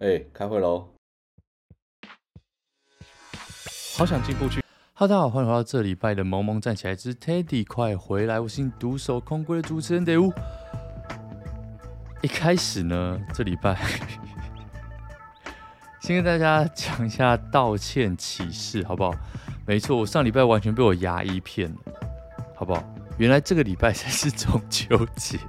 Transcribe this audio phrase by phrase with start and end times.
[0.00, 0.88] 哎、欸，开会喽！
[3.96, 4.60] 好想进步去。
[4.94, 10.32] 哈喽，大家好，欢迎回到这礼拜的《萌萌站起来之 Teddy 快回来》，我是你独守空闺的主持人德乌。
[12.22, 13.76] 一开始呢，这礼拜
[16.00, 19.12] 先跟大家讲一下道歉启事，好不好？
[19.66, 21.78] 没错，我上礼拜完全被我牙医骗了，
[22.54, 22.84] 好不好？
[23.18, 25.40] 原来这个礼拜才是中秋节。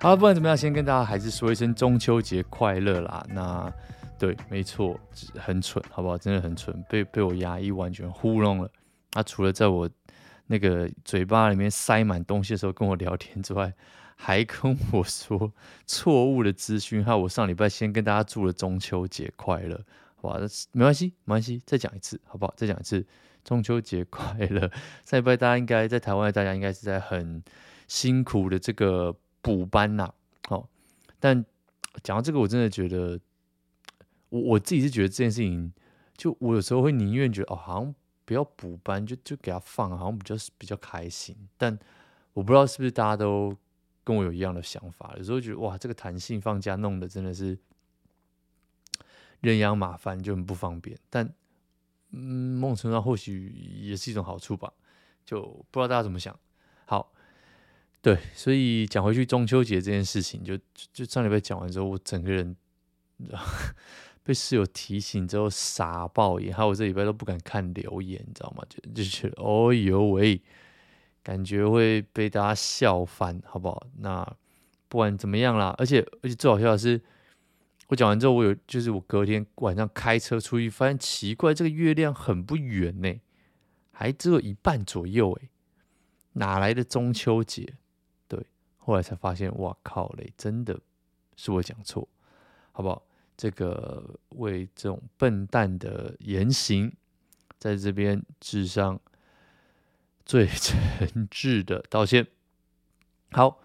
[0.00, 3.26] 好，不管怎么样，先跟大家还是说一声中秋节快乐啦。
[3.30, 3.72] 那
[4.16, 4.98] 对，没错，
[5.34, 6.16] 很蠢，好不好？
[6.16, 8.70] 真的很蠢，被被我牙医完全糊弄了。
[9.10, 9.90] 他除了在我
[10.46, 13.72] 那个嘴巴里面塞满东西的时候跟我聊天之外，
[14.14, 15.52] 还跟我说
[15.84, 17.04] 错误的资讯。
[17.04, 19.84] 还有我上礼拜先跟大家祝了中秋节快乐，
[20.14, 20.40] 好吧？
[20.70, 22.54] 没关系，没关系，再讲一次，好不好？
[22.56, 23.04] 再讲一次，
[23.42, 24.70] 中秋节快乐。
[25.04, 27.42] 上礼拜大家应该在台湾，大家应该是在很
[27.88, 29.12] 辛苦的这个。
[29.40, 30.12] 补班呐、
[30.48, 30.68] 好、哦，
[31.18, 31.44] 但
[32.02, 33.18] 讲到这个，我真的觉得，
[34.28, 35.72] 我我自己是觉得这件事情，
[36.16, 37.94] 就我有时候会宁愿觉得哦，好像
[38.24, 41.36] 不要补班，就就给他放，好像比较比较开心。
[41.56, 41.78] 但
[42.34, 43.56] 我不知道是不是大家都
[44.04, 47.58] 跟我有一样的想法，有时候觉得哇，这个弹性放假弄得真的是
[49.40, 50.98] 人仰马翻，就很不方便。
[51.08, 51.32] 但
[52.10, 53.48] 嗯，某种程度上或许
[53.82, 54.72] 也是一种好处吧，
[55.24, 56.38] 就不知道大家怎么想。
[58.08, 60.58] 对，所以讲回去中秋节这件事情，就
[60.94, 62.56] 就上礼拜讲完之后，我整个人
[64.24, 68.64] 被室友提醒之后傻爆眼，还有我这礼拜都不敢看留言，你知道吗？
[68.66, 70.40] 就就觉得哦呦喂，
[71.22, 73.86] 感觉会被大家笑翻，好不好？
[73.98, 74.24] 那
[74.88, 76.98] 不管怎么样啦，而且而且最好笑的是，
[77.88, 83.20] 我讲完之后，我有就是我隔天晚上开车出去，发现奇怪，这个月亮很不圆呢，
[83.90, 85.50] 还只有一半左右诶，
[86.32, 87.74] 哪来的中秋节？
[88.88, 90.32] 后来才发现，哇靠嘞！
[90.38, 90.80] 真的
[91.36, 92.08] 是我讲错，
[92.72, 93.02] 好不好？
[93.36, 96.90] 这个为这种笨蛋的言行，
[97.58, 98.98] 在这边致上
[100.24, 102.26] 最诚挚的道歉。
[103.32, 103.60] 好，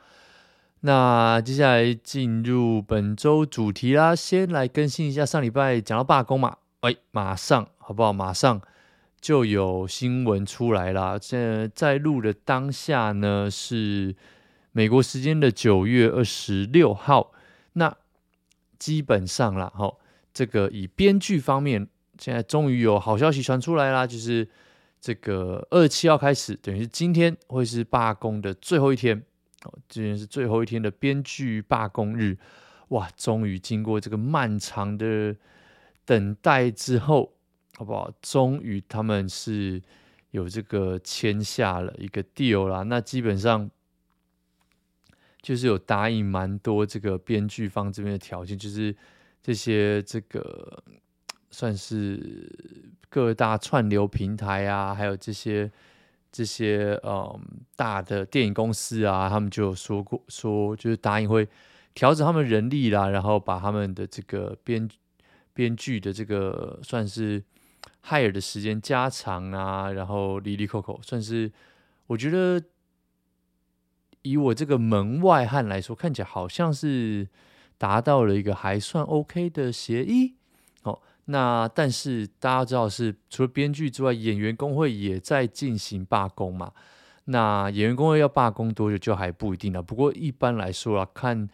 [0.81, 4.13] 那接下来进入本周主题啦。
[4.13, 8.11] 先来更新一下上礼拜讲到罢工嘛，哎，马上好不好？
[8.11, 8.61] 马上
[9.21, 11.17] 就有新闻出来啦。
[11.17, 14.13] 现在在录的当下呢是。
[14.75, 17.31] 美国时间的九月二十六号，
[17.73, 17.95] 那
[18.79, 19.95] 基本上啦，哈，
[20.33, 24.49] 这个以编剧方面，现在终于有好消息传出来啦，就是
[24.99, 29.15] 这个二七号开始，等于是今天会是罢工的最后一天，
[29.63, 32.35] 哦，今天是最后一天的编剧罢工日，
[32.87, 35.35] 哇，终于经过这个漫长的
[36.03, 37.31] 等待之后，
[37.75, 38.11] 好不好？
[38.23, 39.79] 终于他们是
[40.31, 43.69] 有这个签下了一个 deal 啦，那基本上。
[45.43, 48.95] 就是有答应蛮多这个编剧方这边的条件，就是
[49.41, 50.81] 这些这个
[51.51, 52.49] 算是
[53.09, 55.69] 各大串流平台啊，还有这些
[56.31, 57.37] 这些嗯
[57.75, 61.45] 大的电影公司啊，他们就有说过说，就是答应会
[61.93, 64.89] 调整他们人力啦，然后把他们的这个编
[65.53, 67.43] 编剧的这个算是
[68.05, 71.51] hire 的时间加长啊，然后哩哩扣扣，算是
[72.07, 72.63] 我觉得。
[74.23, 77.27] 以我这个门外汉来说，看起来好像是
[77.77, 80.35] 达到了一个还算 OK 的协议。
[80.83, 86.71] 哦，那但是大家知道是除了编剧之外，演员工会也在进行罢工嘛。
[87.25, 89.81] 那演员工会要罢工多久就还不一定了。
[89.81, 91.49] 不过一般来说啊，看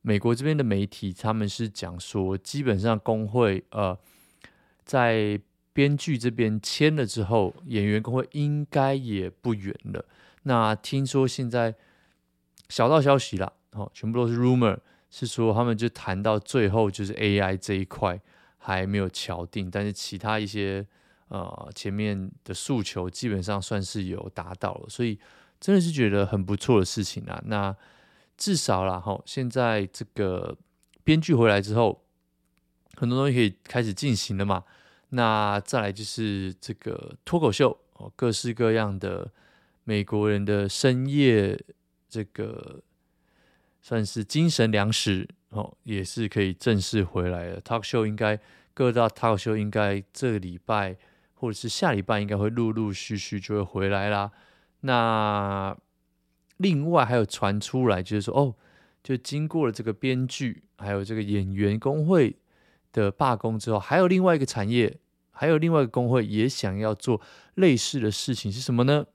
[0.00, 3.98] 美国这边的媒体，他们是讲说，基本上工会呃
[4.84, 5.40] 在
[5.72, 10.04] 编剧这边签了之后，演员工会应该也不远了。
[10.44, 11.74] 那听说现在。
[12.72, 14.78] 小道消息啦，哦，全部都是 rumor，
[15.10, 18.18] 是说他们就谈到最后就是 AI 这一块
[18.56, 20.86] 还没有敲定，但是其他一些
[21.28, 25.18] 呃前面的诉求基本上算是有达到了，所以
[25.60, 27.38] 真的是觉得很不错的事情啊。
[27.44, 27.76] 那
[28.38, 30.56] 至少啦，哈，现在这个
[31.04, 32.02] 编剧回来之后，
[32.96, 34.64] 很多东西可以开始进行了嘛。
[35.10, 39.30] 那再来就是这个脱口秀哦，各式各样的
[39.84, 41.62] 美国人的深夜。
[42.12, 42.82] 这个
[43.80, 47.58] 算是精神粮食哦，也是可以正式回来了。
[47.62, 48.38] Talk show 应该
[48.74, 50.98] 各大 Talk show 应该这个礼拜
[51.32, 54.30] 或者是下礼拜应该会陆陆续续就会回来啦。
[54.80, 55.74] 那
[56.58, 58.54] 另外还有传出来就是说哦，
[59.02, 62.36] 就经过了这个编剧还有这个演员工会
[62.92, 64.98] 的罢工之后，还有另外一个产业，
[65.30, 67.22] 还有另外一个工会也想要做
[67.54, 69.06] 类似的事情，是什么呢？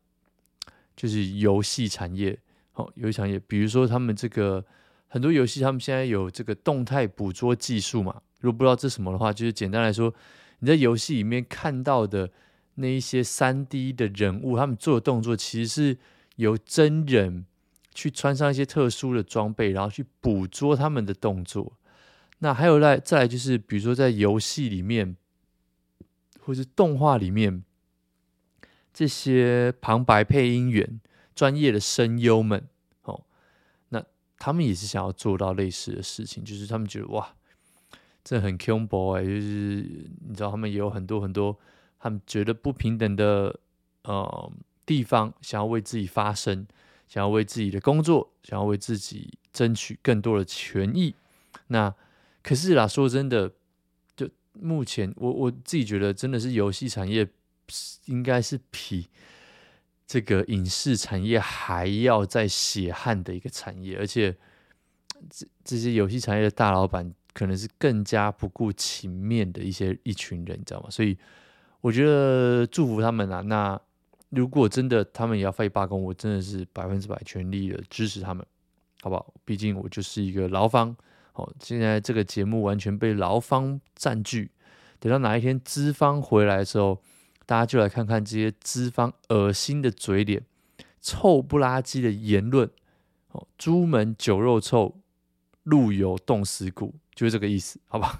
[0.95, 2.39] 就是游戏产业。
[2.77, 4.63] 哦，有一场也，比如说他们这个
[5.07, 8.21] 很多游戏他们现在有这个动态捕捉技术嘛。
[8.39, 10.13] 如果不知道这什么的话，就是简单来说，
[10.59, 12.29] 你在游戏里面看到的
[12.75, 15.97] 那一些三 D 的人物，他们做的动作，其实是
[16.35, 17.45] 由真人
[17.95, 21.73] 去穿上一些特殊的装备，然后去捕捉他们的动作。
[22.39, 25.15] 那还有来再来就是，比如说在游戏里面，
[26.39, 27.63] 或是动画里面，
[28.93, 31.01] 这些旁白配音员、
[31.37, 32.67] 专业的声优们，
[33.03, 33.23] 哦，
[33.89, 34.03] 那
[34.39, 37.35] 他们也是想要做到类似的事情，就是他们觉得哇。
[38.23, 41.57] 这很 c o m b o 哎，就是你知道，他们也有很多很多，
[41.97, 43.57] 他们觉得不平等的
[44.03, 44.51] 呃
[44.85, 46.67] 地方，想要为自己发声，
[47.07, 51.15] 想要为自己的工作，想要为自己争取更多的权益。
[51.67, 51.95] 那
[52.43, 53.53] 可是啦，说真的，
[54.17, 57.29] 就目前我我自己觉得，真的是游戏产业
[58.07, 59.07] 应该是比
[60.07, 64.35] 这个影视产业还要再血汗的一个产业，而且
[65.29, 67.13] 这这些游戏产业的大老板。
[67.33, 70.89] 可能是更加不顾情面的一些一群人，你知道吗？
[70.89, 71.15] 所以
[71.81, 73.41] 我觉得祝福他们啊。
[73.41, 73.79] 那
[74.29, 78.43] 如果真的他们也要废罢工，我真的是百分之百全力的支持他们，
[79.01, 79.31] 好不好？
[79.45, 80.97] 毕竟我就是一个劳方。
[81.31, 84.49] 好，现在这个节目完全被劳方占据。
[84.99, 86.99] 等到哪一天资方回来的时候，
[87.47, 90.45] 大家就来看看这些资方恶心的嘴脸、
[91.01, 92.69] 臭不拉几的言论。
[93.29, 94.99] 哦，朱门酒肉臭，
[95.63, 96.93] 路有冻死骨。
[97.15, 98.19] 就是这个意思，好吧？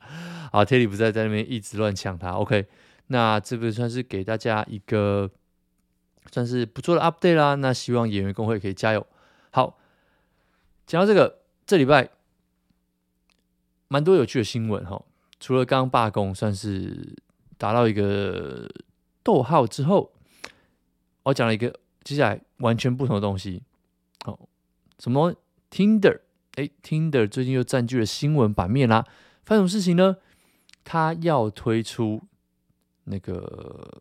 [0.50, 2.32] 好天理不在在那边一直乱抢他。
[2.32, 2.66] OK，
[3.06, 5.30] 那这个算是给大家一个
[6.32, 7.54] 算是不错的 update 啦。
[7.54, 9.06] 那希望演员工会可以加油。
[9.52, 9.78] 好，
[10.86, 12.10] 讲到这个，这礼拜
[13.88, 15.04] 蛮多有趣的新闻哈。
[15.38, 17.16] 除了刚罢工算是
[17.60, 18.66] 达到一个
[19.22, 20.10] 逗号之后，
[21.24, 23.62] 我讲了一个接下来完全不同的东西。
[24.24, 24.48] 好，
[24.98, 25.34] 什么
[25.70, 26.20] Tinder？
[26.54, 29.06] 哎，Tinder 最近又占据了新闻版面啦！
[29.44, 30.16] 发生什么事情呢？
[30.84, 32.22] 他要推出
[33.04, 34.00] 那个，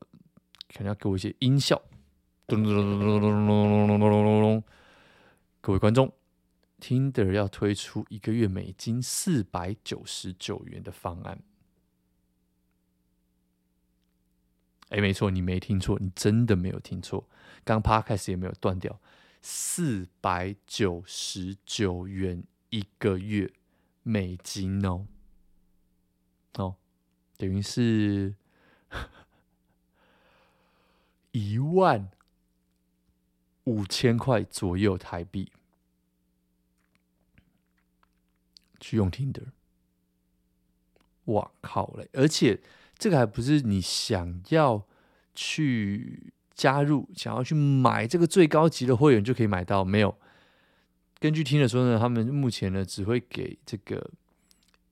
[0.74, 1.82] 可能要给我一些音效。
[2.48, 4.64] 咚咚咚咚咚咚咚咚咚咚咚！
[5.60, 6.10] 各位观众
[6.80, 11.42] ，Tinder 要推出一个月美金四百九十九元的方案。
[14.90, 17.28] 哎，没错，你没听错，你真的没有听错。
[17.64, 19.00] 刚 Podcast 也没有断掉。
[19.42, 23.54] 四百九十九元一个月
[24.04, 25.08] 美金哦，
[26.56, 26.76] 哦，
[27.38, 28.36] 等于是
[31.32, 32.12] 一万
[33.64, 35.50] 五千块左右台币
[38.82, 39.46] 去用 Tinder，
[41.26, 42.10] 哇靠嘞！
[42.12, 42.62] 而且
[43.00, 44.86] 这个还不是你想要
[45.34, 46.32] 去。
[46.60, 50.14] 加入想要去买这个最高级的会员就可以买到没有？
[51.18, 54.12] 根据听的说呢，他们目前呢只会给这个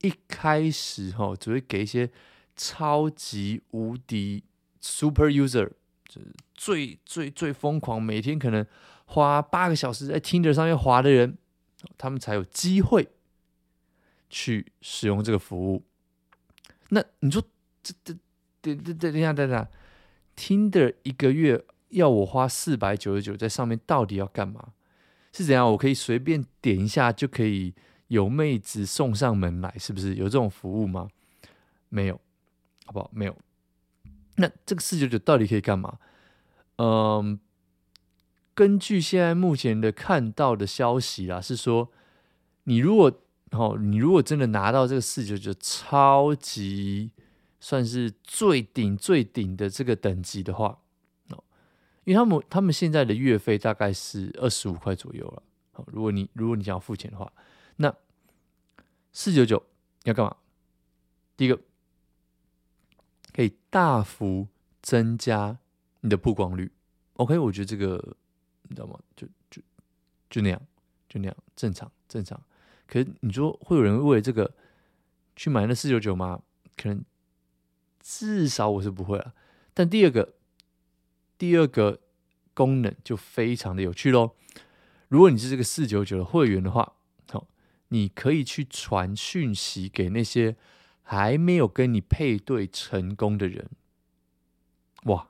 [0.00, 2.08] 一开始哈，只会给一些
[2.56, 4.42] 超级无敌
[4.80, 5.68] super user，
[6.08, 8.66] 就是最最最疯狂，每天可能
[9.04, 11.36] 花八个小时在 Tinder 上面滑的人，
[11.98, 13.10] 他们才有机会
[14.30, 15.84] 去使用这个服务。
[16.88, 17.42] 那你说
[17.82, 18.14] 这这
[18.60, 19.66] 等等等一下等等。
[20.36, 24.68] Tinder 一个月要我花四百九十九在上面，到底要干嘛？
[25.32, 25.68] 是怎样？
[25.72, 27.74] 我可以随便点一下就可以
[28.06, 31.08] 有妹子送上门来，是不是有这种服务吗？
[31.88, 32.20] 没有，
[32.86, 33.10] 好不好？
[33.12, 33.36] 没有。
[34.36, 35.98] 那这个四九九到底可以干嘛？
[36.76, 37.40] 嗯，
[38.54, 41.90] 根据现在目前的看到的消息啦，是说
[42.64, 43.12] 你如果
[43.50, 47.10] 哦，你如果真的拿到这个四九九超级。
[47.60, 50.78] 算是最顶最顶的这个等级的话，
[51.30, 51.42] 哦，
[52.04, 55.42] 因为他们他们现在的月费大概是二十五块左右了。
[55.72, 57.32] 好，如果你如果你想要付钱的话，
[57.76, 57.92] 那
[59.12, 59.60] 四九九
[60.04, 60.36] 要干嘛？
[61.36, 61.58] 第一个
[63.32, 64.46] 可以大幅
[64.80, 65.58] 增加
[66.00, 66.70] 你的曝光率。
[67.14, 68.16] OK，我觉得这个
[68.62, 68.98] 你知道吗？
[69.16, 69.60] 就就
[70.30, 70.62] 就那样，
[71.08, 72.40] 就那样，正常正常。
[72.86, 74.54] 可是你说会有人为了这个
[75.34, 76.40] 去买那四九九吗？
[76.76, 77.04] 可能。
[78.10, 79.34] 至少我是不会了，
[79.74, 80.32] 但第二个，
[81.36, 82.00] 第二个
[82.54, 84.34] 功能就非常的有趣喽。
[85.08, 86.94] 如果你是这个四九九的会员的话，
[87.30, 87.46] 好，
[87.88, 90.56] 你可以去传讯息给那些
[91.02, 93.68] 还没有跟你配对成功的人。
[95.04, 95.28] 哇，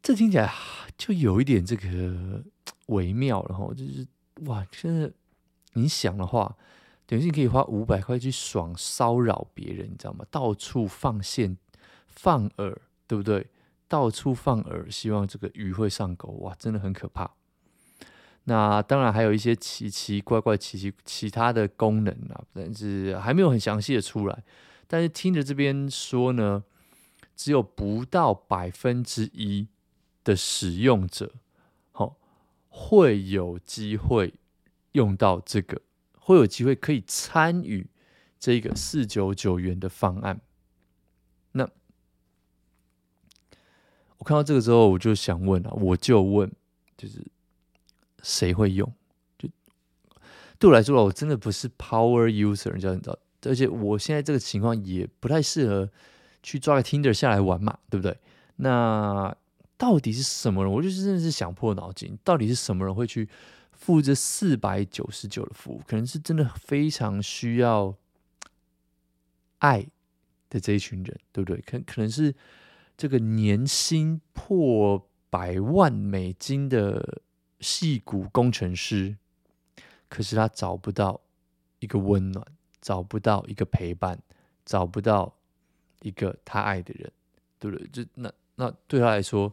[0.00, 0.54] 这听起来
[0.96, 2.44] 就有一点这个
[2.86, 4.06] 微妙了哈，就是
[4.46, 5.12] 哇，真的
[5.72, 6.56] 你想的话。
[7.08, 10.26] 等于是你可以花五百块去爽骚扰别人，你知道吗？
[10.30, 11.56] 到处放线、
[12.06, 13.46] 放饵，对不对？
[13.88, 17.30] 到处放饵，希望这个鱼会上钩，哇，真的很可怕。
[18.44, 24.44] 那当然还有一些奇奇怪怪、奇奇其他的功能啊，但是还没有很详细的出来。
[24.86, 26.62] 但是听着这边说呢，
[27.34, 29.66] 只有不到百分之一
[30.24, 31.32] 的使用者，
[31.92, 32.16] 好，
[32.68, 34.34] 会有机会
[34.92, 35.80] 用到这个，
[36.28, 37.86] 会有机会可以参与
[38.38, 40.40] 这个四九九元的方案。
[41.52, 41.68] 那
[44.18, 46.52] 我看到这个之后，我就想问啊，我就问，
[46.96, 47.24] 就是。
[48.20, 48.92] 谁会用？
[49.38, 49.48] 就
[50.58, 53.16] 对我来说，我真的不是 power user，你知道？
[53.44, 55.88] 而且我现在这个情况也不太适合
[56.42, 58.18] 去抓个 Tinder 下来玩嘛，对不对？
[58.56, 59.34] 那
[59.76, 60.72] 到底是什么人？
[60.72, 63.28] 我就是真的是想破脑筋，到底是什么人会去
[63.78, 65.80] 付这四百九十九的服务？
[65.86, 67.96] 可能是真的非常需要
[69.60, 69.86] 爱
[70.50, 71.58] 的这一群人，对不对？
[71.62, 72.34] 可可能是
[72.98, 77.22] 这个年薪破百万美金的。
[77.60, 79.16] 戏骨工程师，
[80.08, 81.20] 可是他找不到
[81.80, 82.46] 一个温暖，
[82.80, 84.16] 找不到一个陪伴，
[84.64, 85.34] 找不到
[86.02, 87.10] 一个他爱的人，
[87.58, 87.88] 对不对？
[87.88, 89.52] 就那那对他来说，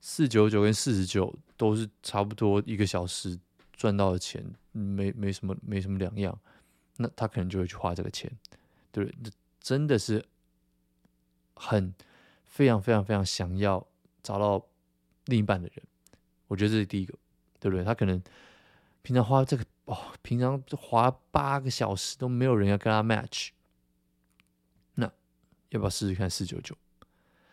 [0.00, 3.38] 四九九跟四十九都是差不多一个小时
[3.76, 6.38] 赚到的钱，没没什么没什么两样。
[6.96, 8.30] 那他可能就会去花这个钱，
[8.90, 9.18] 对不对？
[9.22, 10.24] 那真的是
[11.54, 11.94] 很
[12.44, 13.86] 非常非常非常想要
[14.22, 14.66] 找到
[15.26, 15.84] 另一半的人，
[16.48, 17.14] 我觉得这是第一个。
[17.60, 17.82] 对不对？
[17.82, 18.22] 他可能
[19.00, 23.52] 平常花这个哦，平常花八个小时都没有人要跟他 match，
[24.96, 25.10] 那
[25.70, 26.76] 要不要试试看四九九？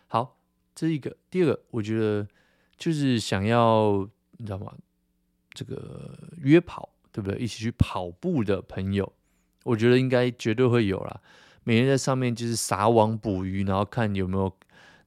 [0.08, 0.38] 好，
[0.74, 1.16] 这一个。
[1.30, 2.28] 第二个，我觉得
[2.76, 4.76] 就是想要你知道吗？
[5.52, 7.38] 这个约跑，对不对？
[7.38, 9.12] 一起去跑步的朋友，
[9.64, 11.20] 我觉得应该绝对会有啦。
[11.64, 14.52] 每天在上面就是撒网捕鱼，然后看有没有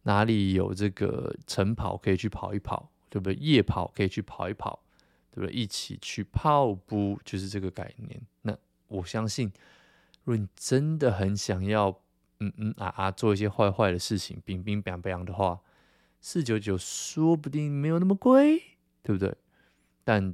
[0.03, 3.33] 哪里有这个晨跑可以去跑一跑，对不对？
[3.35, 4.81] 夜跑可以去跑一跑。
[5.31, 5.53] 对不对？
[5.53, 8.21] 一起去跑步就是这个概念。
[8.43, 9.51] 那我相信，
[10.23, 11.89] 如果你真的很想要，
[12.39, 15.59] 嗯嗯啊啊，做一些坏坏的事情，冰冰冰冰的话，
[16.21, 18.63] 四九九说不定没有那么贵，
[19.03, 19.35] 对不对？
[20.05, 20.33] 但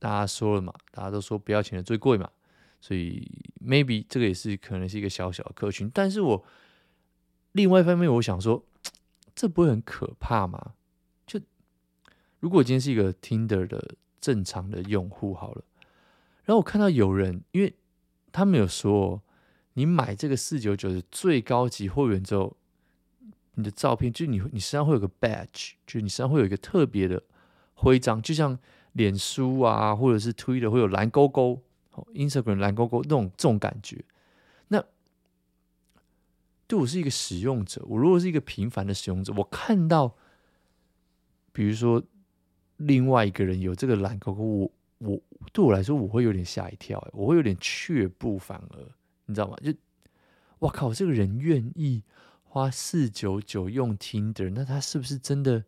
[0.00, 2.28] 大家说了嘛，大家都说不要钱的最贵嘛，
[2.80, 3.30] 所以
[3.64, 5.88] maybe 这个也是可能是一个小小的客群。
[5.94, 6.44] 但是我
[7.52, 8.64] 另外一方面，我想说，
[9.36, 10.72] 这不会很可怕吗？
[11.24, 11.38] 就
[12.40, 13.94] 如果今天是一个 Tinder 的。
[14.18, 15.62] 正常的用户好了，
[16.46, 17.72] 然后我看到有人，因为
[18.32, 19.22] 他们有说，
[19.74, 22.56] 你买这个四九九的最高级会员之后，
[23.54, 27.22] 你的照片就你你身上会有个 badge，就你身上会有一个特别的
[27.74, 28.58] 徽章，就像
[28.96, 31.62] 脸书啊或者是 Twitter 会有蓝勾勾
[32.14, 34.04] ，Instagram 蓝勾勾那种这种感觉。
[34.68, 34.84] 那
[36.66, 40.16] 对我是一个使用者，我如果是一个平凡的使用者，我看到，
[41.52, 42.02] 比如说。
[42.78, 45.18] 另外一个人有这个蓝勾勾，我我
[45.50, 48.78] 对我来说我会有点吓一跳，我会有点却步，反而
[49.24, 49.56] 你知道吗？
[49.64, 49.72] 就
[50.58, 52.02] 哇靠，这个人愿意
[52.42, 55.64] 花四九九用 Tinder，那他是不是真的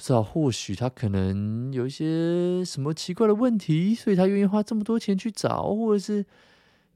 [0.00, 0.22] 不知道？
[0.22, 6.24] 或许他可能有一些什么奇怪的问题，所以他愿意花这么多钱去找，或者是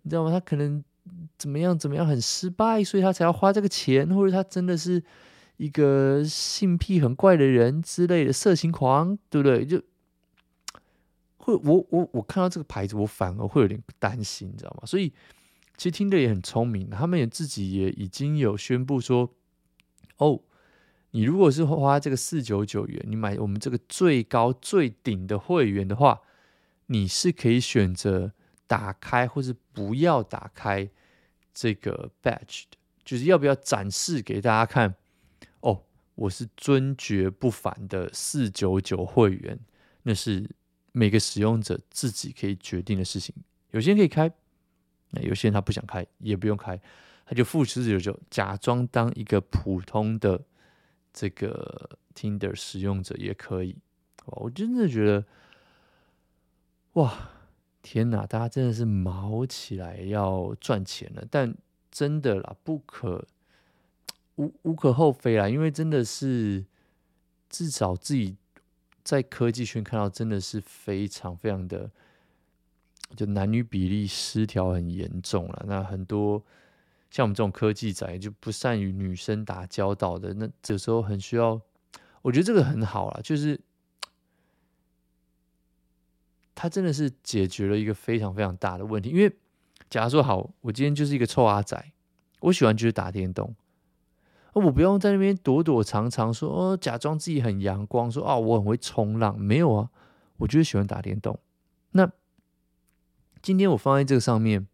[0.02, 0.30] 你知道吗？
[0.30, 0.82] 他可能
[1.38, 5.02] 怎么样怎么样很失败，所以他才要花这个钱，或者他真的是。
[5.56, 9.64] 一个性癖很怪的人之类的色情狂，对不对？
[9.64, 9.80] 就
[11.37, 14.84] 会我我我看到这个牌子，我反而会有点担心，你知道吗？
[14.84, 15.11] 所以
[15.76, 19.30] 其实听的也很聪明，他们也自己也已经有宣布说，
[20.16, 20.40] 哦，
[21.14, 26.21] 你如果是花这个四九九元，你买我们这个最高最顶的会员的话，
[26.87, 28.33] 你是可以选择
[28.66, 30.90] 打开或是不要打开
[31.52, 34.97] 这个 badge 的，就是要不要展示给大家看
[35.61, 35.85] 哦。
[36.16, 39.56] 我是尊爵不凡的四九九会员，
[40.02, 40.50] 那是
[40.90, 43.33] 每个使用者自己可以决定的事情。
[43.71, 44.28] 有些人可以开，
[45.11, 46.80] 那有些人他不想开，也不用开，
[47.25, 50.44] 他就付四九九，假装当一个普通的
[51.14, 53.78] 这个 Tinder 使用者也可以。
[54.26, 55.25] 我真的觉得，
[56.94, 57.30] 哇，
[57.80, 58.26] 天哪！
[58.26, 61.54] 大家真的是卯起来要赚钱了，但
[61.90, 63.26] 真的啦，不可。
[64.37, 66.64] 无无可厚非啦，因为真的是
[67.49, 68.37] 至少自己
[69.04, 71.88] 在科技圈看到，真的是非常非常的，
[73.14, 75.64] 就男女比例失调很严重了。
[75.68, 76.42] 那很多
[77.14, 81.61] 像我们这种科技宅就不善与女生打交道的，那这时候很需要，
[82.23, 83.61] 我觉得这个很好啦，就是
[86.56, 89.11] 他真的是解决了一个非常非常大的问题。
[89.11, 89.33] 因为
[89.88, 91.92] 假如说好，我今天就是一个臭阿仔，
[92.40, 93.54] 我喜欢就是打电动。
[94.54, 99.38] 我不用在那边躲躲藏藏说，哦，假装自己很阳光，说啊，我很会冲浪。
[99.38, 99.88] 没有啊，
[100.38, 101.38] 我就是喜欢打电动。
[101.92, 102.11] 那
[103.40, 104.66] 今天我放在这个上面，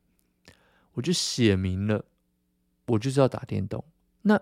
[0.94, 2.06] 我就写明了，
[2.90, 3.85] 我就是要打电动。
[4.23, 4.40] 那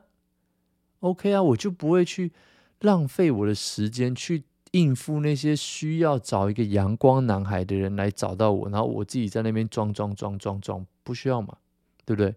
[1.00, 2.32] OK 啊，我就不会去
[2.80, 11.56] 浪费我的时间去应付那些需要找一个阳光男孩的人来找到我，然后我自己在那边装装装装装，不需要嘛，
[12.04, 12.34] 对不对？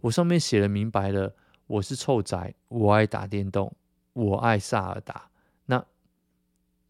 [0.00, 1.34] 我上面写了明白了，
[1.66, 3.74] 我是臭宅，我爱打电动，
[4.12, 5.30] 我爱萨尔达。
[5.66, 5.84] 那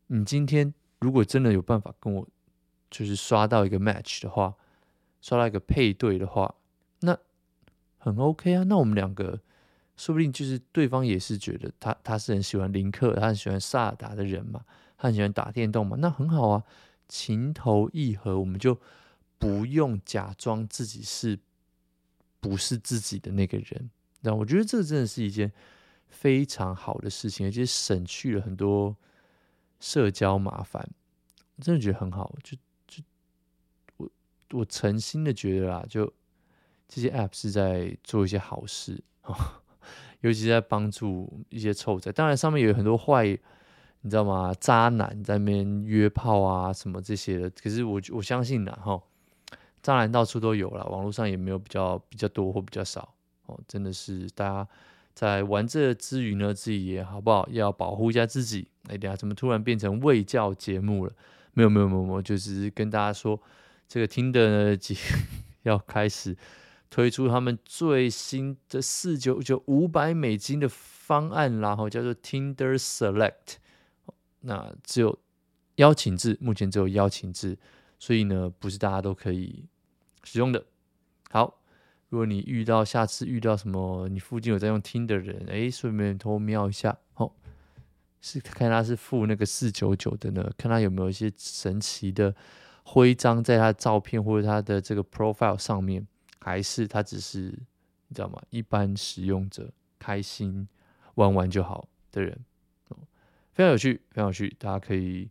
[0.09, 2.29] 你今天如果真的有办法跟我，
[2.91, 4.55] 就是刷到一个 match 的话，
[5.21, 6.55] 刷到一个配对的话，
[8.05, 8.63] 很 OK 啊。
[8.65, 9.41] 那我们两个。
[9.97, 14.65] 说不定就是对方也是觉得他他是很喜欢林克，他很喜欢萨尔达的人嘛，
[14.97, 16.65] 他很喜欢打电动嘛，那很好啊，
[17.07, 18.77] 情投意合，我们就
[19.39, 21.39] 不用假装自己是
[22.41, 23.89] 不是自己的那个人。
[24.23, 25.53] 那我觉得这真的是一件
[26.09, 28.97] 非常好的事情，而且省去了很多
[29.79, 30.85] 社交麻烦，
[31.61, 32.37] 真的觉得很好。
[32.43, 32.57] 就
[32.89, 33.01] 就
[33.97, 34.11] 我
[34.51, 36.13] 我诚心的觉得啦，就
[36.89, 39.61] 这些 app 是在做一些好事啊。
[40.21, 43.39] 尤其在帮助一些臭仔，当然上面有很多坏，
[44.01, 44.55] 你知道吗？
[44.59, 47.51] 渣男在那边约炮啊，什么这些的。
[47.51, 48.99] 可是我我相信呢，哈，
[49.83, 53.15] 渣男到处都有了，网络上也没有比较比较多或比较少
[53.45, 53.61] 哦。
[53.69, 54.69] 真的是大家
[55.13, 58.67] 在玩这之余呢，自己也好不好要保护一下自己。
[58.89, 61.13] 哎，等下怎么突然变成卫教节目了？
[61.53, 63.39] 没有没有没有，就只是跟大家说，
[63.87, 64.79] 这个听的呢，
[65.65, 66.35] 要开始。
[66.95, 73.57] 推出他们最新的四九九五百美金的方案，然后叫做 Tinder Select，
[74.43, 75.19] 那只有
[75.75, 77.59] 邀请制，目前只有邀请制，
[77.99, 79.65] 所以呢，不是大家都可以
[80.23, 80.65] 使用的。
[81.33, 81.59] 好，
[82.11, 87.33] 如果你遇到下次遇到什么，你附近有在用 Tinder 的人，哎，顺便偷瞄一下，哦，
[88.21, 92.37] 是看他是付那个四九九的呢，看他有没有一些神奇的
[92.85, 96.07] 徽章在他的照片或者他的这个 profile 上面。
[96.45, 97.39] 还是他只是
[98.09, 98.39] 你知道吗？
[98.51, 100.69] 一般使用者开心
[101.15, 102.39] 玩玩就好的人，
[103.55, 105.31] 非常有趣，非常有趣，大家可以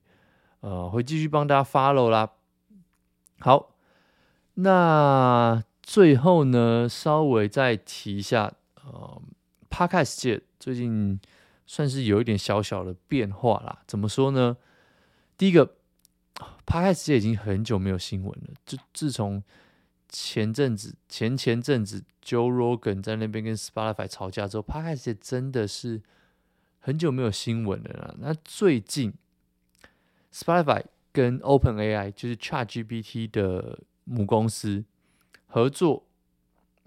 [0.62, 2.32] 呃会继续帮大家 follow 啦。
[3.42, 3.76] 好，
[4.56, 8.52] 那最后呢，稍微再提一下，
[8.84, 9.22] 呃
[9.70, 11.20] ，Podcast 界最近
[11.68, 13.84] 算是有一点小小的变化啦。
[13.86, 14.58] 怎么说呢？
[15.38, 15.76] 第一个
[16.66, 19.44] ，Podcast 界已经很久没有新闻了，就自从。
[20.15, 26.04] 前阵子，前前阵子，Joe Rogan 在那边跟 Spotify 吵架之后，Podcast 真的是
[26.80, 28.15] 很久没有新闻了啦。
[28.19, 29.15] 那最近
[30.32, 34.86] ，Spotify 跟 OpenAI 就是 ChatGPT 的母公司
[35.47, 36.06] 合作，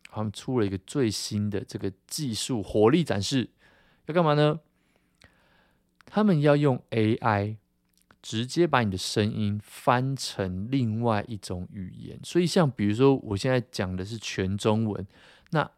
[0.08, 3.50] 他们出了一个最新的这个技术火力展示，
[4.06, 4.60] 要干嘛呢？
[6.04, 7.56] 他们要用 AI。
[8.26, 15.06] 直接把你的声音翻成另外一种语言，所以像比如说我现在讲的是全中文，
[15.50, 15.70] 那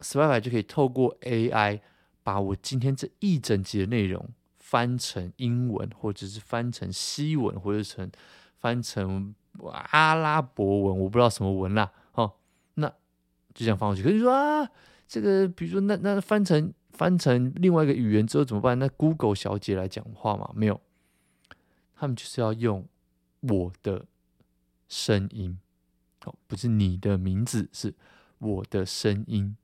[0.00, 1.80] Spotify 就可以透过 AI
[2.22, 4.26] 把我今天这一整集的内容
[4.58, 8.10] 翻成英文，或者是翻成西文，或者成
[8.58, 9.34] 翻成
[9.90, 12.32] 阿拉伯文，我不知道什么文啦，哦，
[12.76, 12.88] 那
[13.52, 14.02] 就这样放过去。
[14.02, 14.66] 可是说啊，
[15.06, 18.78] 这个比如说那那翻成翻成另外一个语言之后怎么办？
[18.78, 20.50] 那 Google 小姐来讲话吗？
[20.54, 20.80] 没有。
[22.02, 22.84] 他们就是要用
[23.42, 24.06] 我的
[24.88, 25.60] 声音，
[26.24, 27.94] 哦，不是你的名字，是
[28.38, 29.56] 我的声音。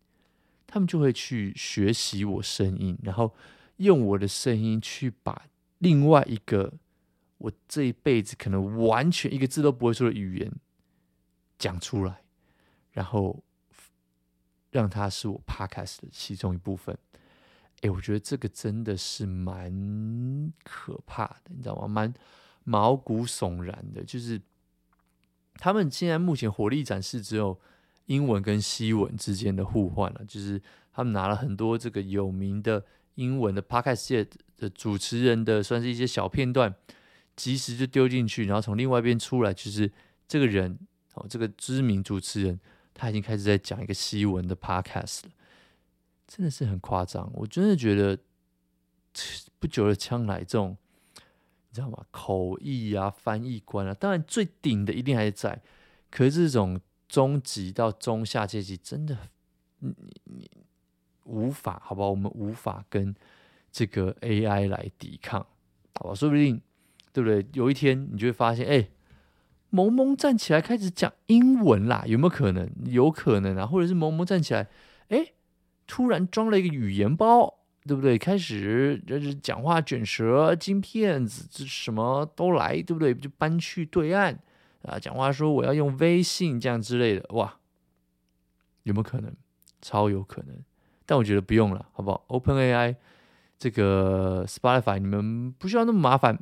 [0.65, 3.35] 他们就会去学习我声音，然后
[3.79, 5.49] 用我的声音去把
[5.79, 6.75] 另外一个
[7.39, 10.53] 我这一辈子可能完全一个字都不会说的语言
[11.59, 12.23] 讲出来，
[12.93, 13.43] 然后
[14.71, 16.97] 让它是我 podcast 的其中一部分。
[17.83, 21.87] 哎，我觉得这个真的是蛮可怕的，你知道吗？
[21.87, 22.15] 蛮
[22.65, 24.03] 毛骨悚然的。
[24.05, 24.41] 就是
[25.55, 27.59] 他们现在目前火力展示只有
[28.07, 30.61] 英文跟西文之间的互换了，就是
[30.93, 36.75] 他们拿了很多这个有名的英文的 podcast 界的主持人的，算是一些小片段，
[37.37, 39.93] 即时就丢进去，然后从另外一边出来，就是
[40.27, 40.77] 这个人
[41.15, 42.59] 哦，这个知名主持人
[42.93, 45.31] 他已经开始在讲一个西文的 podcast 了。
[46.29, 48.19] 真的是很夸张，我真的觉得
[49.59, 50.77] 不久的将来，这种
[51.17, 52.05] 你知道吗？
[52.11, 55.63] 口译啊、翻译官啊，当然最顶的一定还是在，
[56.11, 59.17] 可是这种中级到中下阶级，真的
[59.79, 60.51] 你你
[61.25, 62.11] 无法，好不好？
[62.11, 63.15] 我们无法跟
[63.73, 65.41] 这个 AI 来抵抗，
[65.95, 66.15] 好吧？
[66.15, 66.61] 说不定
[67.11, 67.45] 对不对？
[67.55, 68.91] 有一天你就会发现，哎，
[69.71, 72.71] 萌萌站起来开始讲英文啦，有没有可能？
[72.85, 74.69] 有可能啊，或者是萌萌站起来，
[75.09, 75.33] 哎。
[75.89, 77.53] 突然装了一个语言包，
[77.85, 78.17] 对不对？
[78.17, 83.13] 开始就是讲话卷舌、金骗子，这什么都来，对不对？
[83.13, 84.39] 就搬去对岸
[84.83, 87.57] 啊，讲话说我要用微信这样之类的，哇，
[88.85, 89.35] 有没有可能？
[89.81, 90.57] 超有可能。
[91.07, 92.95] 但我觉得不用了，好不好？OpenAI
[93.59, 96.39] 这个 Spotify，你们不需要那么麻烦，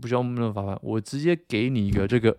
[0.00, 2.38] 不需要那么麻烦，我直接给你一个这个，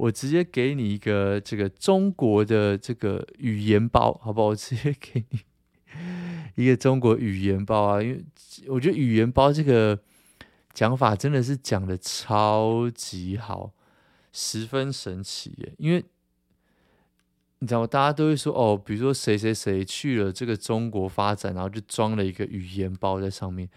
[0.00, 4.48] 我直接给你一个这个中国的这个语言包，好不好？
[4.48, 5.40] 我 直接给你。
[6.54, 8.24] 一个中国语言包啊，因为
[8.68, 9.98] 我觉得语言包这个
[10.72, 13.72] 讲法真的是讲得超级好，
[14.32, 15.74] 十分神奇耶。
[15.76, 16.02] 因为
[17.58, 17.86] 你知道吗？
[17.86, 23.68] 大家都会说哦，比如说谁谁谁去了这个中国发展，然后就装了一个语言包在上面。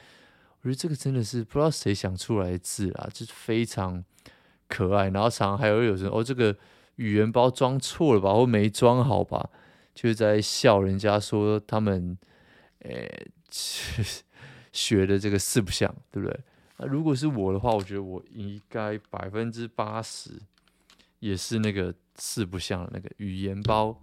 [0.62, 4.02] 我觉得这个真的是不知道谁想出来的字啊，就是非常
[4.68, 5.10] 可爱。
[5.10, 6.56] 然后常常还有有人哦，这个
[6.96, 9.50] 语言包装错了吧，或没装好吧，
[9.94, 12.18] 就是在笑人家说他们。
[12.86, 13.28] 诶，
[14.74, 16.38] 学的这个四不像，对不对？
[16.76, 20.32] 那如果是我的话，我觉得我应该百分之八十
[21.20, 23.98] 也是那个四不像的那个语言包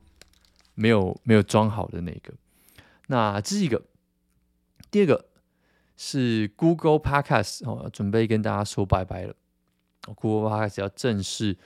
[0.75, 2.33] 没有没有装好的那个。
[3.09, 3.83] 那这是一个，
[4.91, 5.27] 第二个
[5.95, 9.35] 是 Google Podcast 哦，准备跟大家说拜拜了。
[10.15, 11.57] Google Podcast 要正式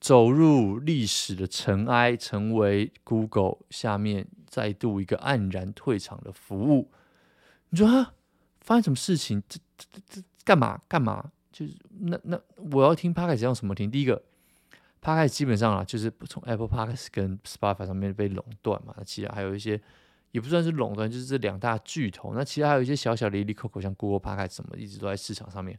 [0.00, 4.26] 走入历史的尘埃，成为 Google 下面。
[4.50, 6.90] 再度一个黯然退场的服务，
[7.68, 8.14] 你说啊，
[8.62, 9.42] 发生什么事情？
[9.46, 11.30] 这这这这干嘛干嘛？
[11.52, 12.40] 就是那那
[12.72, 13.90] 我要听 Podcast 用什么听？
[13.90, 14.22] 第一个
[15.02, 18.94] Podcast 基本上啊，就是从 Apple Podcast 跟 Spotify 上面被垄断嘛。
[18.96, 19.78] 那其他还有一些
[20.30, 22.32] 也不算是垄断，就是这两大巨头。
[22.34, 25.78] 那其他还有一些小小的利利扣扣，像 Google Podcast 什么，一直都在市场上面。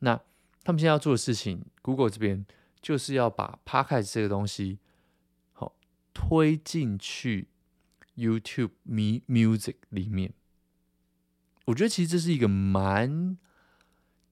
[0.00, 0.20] 那
[0.64, 2.44] 他们现在要做的事情，Google 这边
[2.80, 4.78] 就是要把 Podcast 这个东西
[5.52, 5.76] 好
[6.12, 7.48] 推进去。
[8.16, 10.32] YouTube Music 里面，
[11.64, 13.36] 我觉得其实这是一个蛮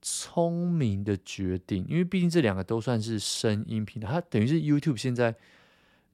[0.01, 5.35] 聪明的决定，因为毕竟这两个都算是声音平台，它等于是 YouTube 现在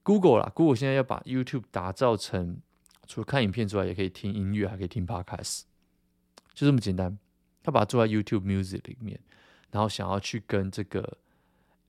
[0.02, 2.60] Google 啦，Google 现在要把 YouTube 打造成
[3.06, 5.62] 除了看影片之外，也可以听音乐，还可以听 Podcast，
[6.56, 7.20] 就这么简单。
[7.62, 9.20] 他把它做在 YouTube Music 里面，
[9.72, 11.18] 然后想要去跟这个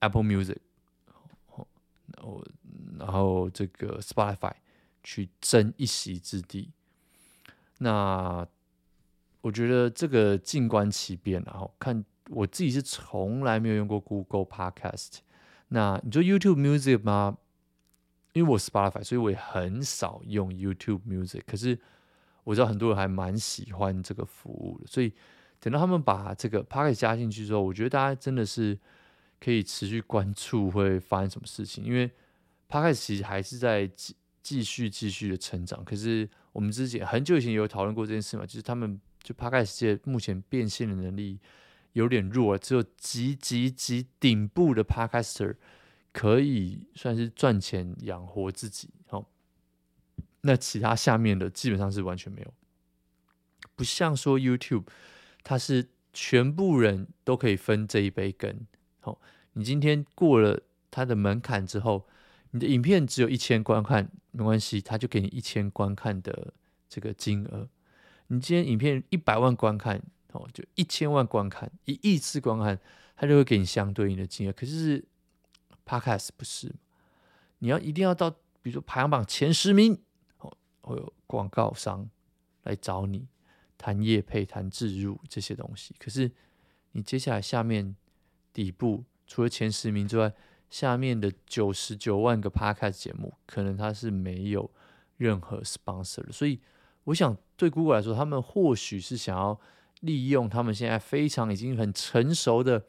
[0.00, 0.58] Apple Music，
[2.16, 2.44] 然后
[2.98, 4.54] 然后这个 Spotify。
[5.02, 6.70] 去争一席之地，
[7.78, 8.46] 那
[9.40, 15.20] 我觉得这个静观其变，然后看我自己是从来没有用过 Google Podcast。
[15.68, 17.38] 那你说 YouTube Music 吗？
[18.34, 21.40] 因为我 Spotify，所以我也很少用 YouTube Music。
[21.46, 21.80] 可是
[22.44, 25.14] 我知道很多人还蛮喜欢这个服务的，所以
[25.60, 28.76] 等到他们把这个 Podcast 加进去之后，我觉得大家真的是
[29.38, 32.10] 可以持续关注会发生什么事情，因为
[32.68, 33.86] Podcast 其实还是在。
[33.94, 41.38] 继继续继续的成长，可是我们之前很久以前有讨论过这件事嘛，就是他们就 Podcast 界目前变现的能力
[41.92, 45.56] 有点弱，只有极极极顶部的 Podcaster
[46.10, 49.28] 可以算是赚钱养活自己，好，
[50.40, 52.54] 那其他下面的基本上是完全没有，
[53.76, 54.84] 不像说 YouTube，
[55.42, 58.66] 它是全部人都可以分这一杯羹，
[59.00, 59.20] 好，
[59.52, 62.06] 你今天过了它的门槛之后。
[62.52, 66.52] 你的影片只有一千观看没关系，他就给你一千观看的
[66.88, 67.68] 这个金额。
[68.26, 72.76] 你今天影片一百万观看，哦，就一千万观看，一亿次观看，
[73.14, 74.52] 他就会给你相对应的金额。
[74.52, 75.04] 可是
[75.86, 76.74] Podcast 不是，
[77.60, 79.96] 你要一定要到，比如说排行榜前十名，
[80.38, 82.10] 哦，会有广告商
[82.64, 83.28] 来找你
[83.80, 85.94] 谈业配、谈置入这些东西。
[85.98, 86.30] 可是
[86.92, 87.96] 你接下来下面
[88.52, 90.30] 底部除了前十名之外，
[90.68, 94.70] 下面的九十九万个 Podcast 节目，可能它是没有
[95.16, 96.60] 任何 sponsor 的，所以
[97.04, 99.58] 我想对 Google 来说，他们或许是想要
[100.00, 102.84] 利用他们现在非常已经很成熟的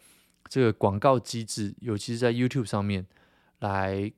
[0.49, 3.07] 这个广告机制，尤其是在 YouTube 上面
[3.59, 4.11] 来，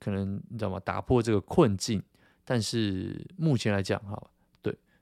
[0.00, 0.80] 可能你知道吗？
[0.80, 2.02] 打破这个困境。
[2.44, 4.20] 但是目前来讲，哈，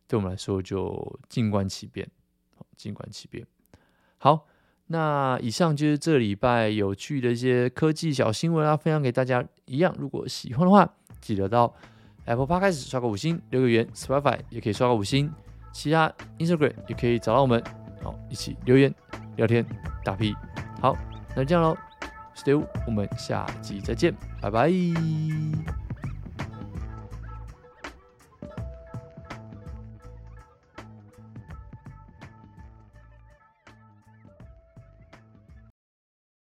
[0.09, 2.09] 对，我们来说就静观其变，
[2.77, 3.47] 静观其变，
[4.17, 4.47] 好。
[4.91, 9.45] 那以上就是这礼拜有趣的一些科技小新闻啊，分享给大家。
[9.67, 10.91] 一样，如果喜欢的话，
[11.21, 11.75] 记得到
[12.25, 15.31] Apple Podcast 刷个五星，留个言；Spotify 也可以刷个五星，
[15.75, 17.63] 其他 Instagram 也可以找到我们，
[18.03, 18.91] 好，一起留言
[19.37, 19.63] 聊天
[20.03, 20.35] 打屁。
[20.81, 20.97] 好，
[21.37, 21.77] 那就这样喽
[22.35, 24.73] ，Stay，我们下集再见，拜拜。